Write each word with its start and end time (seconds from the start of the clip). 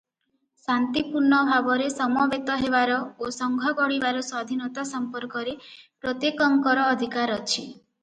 ଶାନ୍ତିପୂର୍ଣ୍ଣ 0.67 1.41
ଭାବରେ 1.49 1.89
ସମବେତ 1.97 2.57
ହେବାର 2.63 2.97
ଓ 2.97 3.31
ସଂଘ 3.37 3.75
ଗଢ଼ିବାର 3.83 4.27
ସ୍ୱାଧୀନତା 4.31 4.89
ସମ୍ପର୍କରେ 4.95 5.57
ପ୍ରତ୍ୟେକଙ୍କର 5.63 6.93
ଅଧିକାର 6.97 7.43
ଅଛି। 7.43 7.67